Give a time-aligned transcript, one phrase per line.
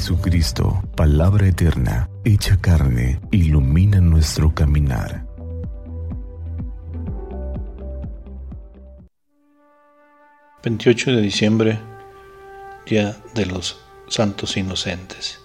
[0.00, 5.26] Jesucristo, palabra eterna, hecha carne, ilumina nuestro caminar.
[10.62, 11.78] ...28 de diciembre...
[12.86, 13.76] ...Día de los
[14.08, 15.38] Santos Inocentes...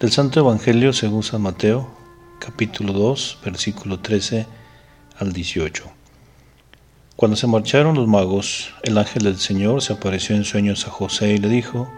[0.00, 1.88] ...del Santo Evangelio según San Mateo...
[2.40, 4.46] ...capítulo 2, versículo 13
[5.20, 5.84] al 18...
[7.14, 8.74] Cuando se marcharon los magos...
[8.82, 11.88] ...el ángel del Señor se apareció en sueños a José y le dijo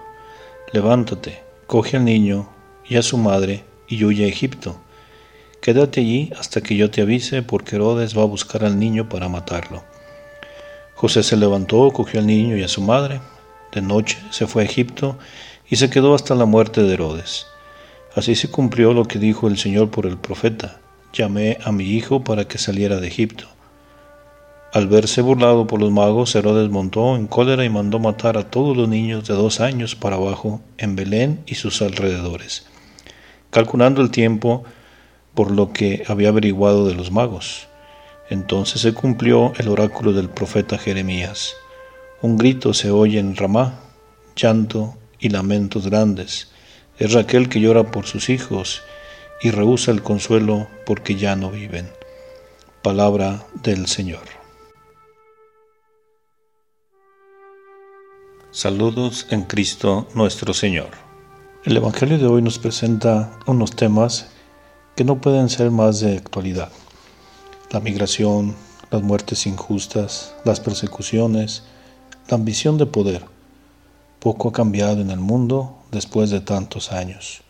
[0.75, 2.51] Levántate, coge al niño
[2.87, 4.79] y a su madre y huye a Egipto.
[5.63, 9.31] Quédate allí hasta que yo te avise, porque Herodes va a buscar al niño para
[9.31, 9.83] matarlo.
[10.95, 13.23] José se levantó, cogió al niño y a su madre.
[13.73, 15.17] De noche se fue a Egipto
[15.67, 17.47] y se quedó hasta la muerte de Herodes.
[18.15, 20.79] Así se cumplió lo que dijo el Señor por el profeta.
[21.15, 23.49] Llamé a mi hijo para que saliera de Egipto.
[24.73, 28.75] Al verse burlado por los magos, Herodes montó en cólera y mandó matar a todos
[28.75, 32.65] los niños de dos años para abajo en Belén y sus alrededores,
[33.51, 34.65] calculando el tiempo
[35.35, 37.69] por lo que había averiguado de los magos.
[38.31, 41.53] Entonces se cumplió el oráculo del profeta Jeremías.
[42.23, 43.79] Un grito se oye en Ramá,
[44.37, 46.51] llanto y lamentos grandes.
[46.99, 48.81] Es Raquel que llora por sus hijos
[49.43, 51.91] y rehúsa el consuelo porque ya no viven.
[52.81, 54.42] Palabra del Señor.
[58.55, 60.91] Saludos en Cristo nuestro Señor.
[61.65, 64.27] El Evangelio de hoy nos presenta unos temas
[64.95, 66.71] que no pueden ser más de actualidad.
[67.71, 68.55] La migración,
[68.91, 71.63] las muertes injustas, las persecuciones,
[72.29, 73.25] la ambición de poder.
[74.21, 77.41] Poco ha cambiado en el mundo después de tantos años.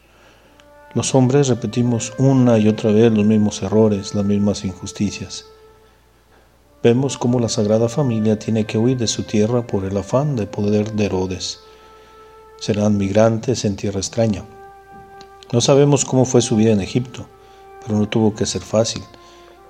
[0.94, 5.46] Los hombres repetimos una y otra vez los mismos errores, las mismas injusticias.
[6.82, 10.46] Vemos cómo la Sagrada Familia tiene que huir de su tierra por el afán de
[10.48, 11.60] poder de Herodes.
[12.58, 14.44] Serán migrantes en tierra extraña.
[15.52, 17.26] No sabemos cómo fue su vida en Egipto,
[17.82, 19.02] pero no tuvo que ser fácil.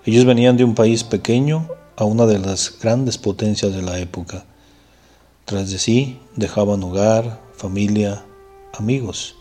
[0.07, 4.47] Ellos venían de un país pequeño a una de las grandes potencias de la época.
[5.45, 8.25] Tras de sí dejaban hogar, familia,
[8.73, 9.37] amigos.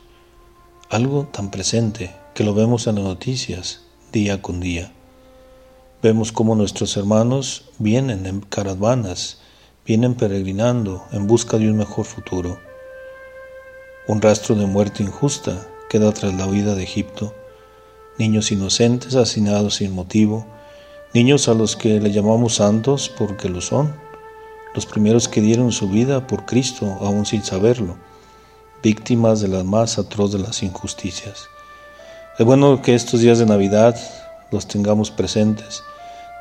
[0.90, 4.92] Algo tan presente que lo vemos en las noticias día con día.
[6.04, 9.38] Vemos cómo nuestros hermanos vienen en caravanas,
[9.86, 12.58] vienen peregrinando en busca de un mejor futuro.
[14.08, 17.36] Un rastro de muerte injusta queda tras la huida de Egipto.
[18.18, 20.48] Niños inocentes asesinados sin motivo,
[21.14, 23.94] niños a los que le llamamos santos porque lo son,
[24.74, 27.96] los primeros que dieron su vida por Cristo aún sin saberlo,
[28.82, 31.46] víctimas de las más atroz de las injusticias.
[32.40, 33.96] Es bueno que estos días de Navidad
[34.50, 35.84] los tengamos presentes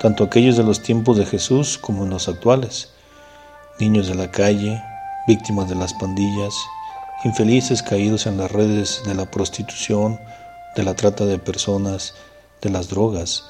[0.00, 2.88] tanto aquellos de los tiempos de Jesús como en los actuales,
[3.78, 4.82] niños de la calle,
[5.26, 6.54] víctimas de las pandillas,
[7.22, 10.18] infelices caídos en las redes de la prostitución,
[10.74, 12.14] de la trata de personas,
[12.62, 13.44] de las drogas,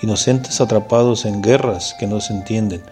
[0.00, 2.82] inocentes atrapados en guerras que no se entienden,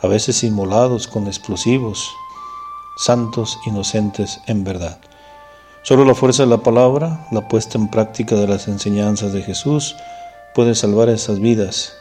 [0.00, 2.08] a veces inmolados con explosivos,
[2.96, 4.98] santos inocentes en verdad.
[5.82, 9.94] Solo la fuerza de la palabra, la puesta en práctica de las enseñanzas de Jesús,
[10.54, 11.99] puede salvar esas vidas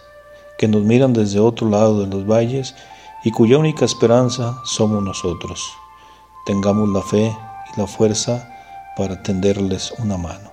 [0.60, 2.76] que nos miran desde otro lado de los valles
[3.24, 5.72] y cuya única esperanza somos nosotros.
[6.46, 7.34] Tengamos la fe
[7.74, 8.54] y la fuerza
[8.98, 10.52] para tenderles una mano.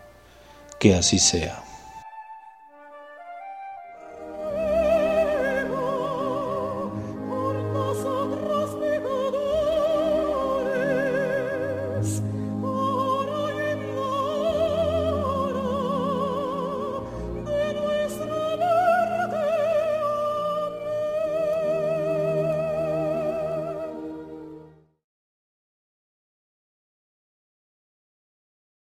[0.78, 1.65] Que así sea.